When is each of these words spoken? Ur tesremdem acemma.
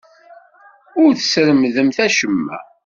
Ur 1.03 1.11
tesremdem 1.19 1.89
acemma. 2.05 2.57